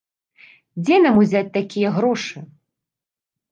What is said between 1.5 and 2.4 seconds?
такія грошы?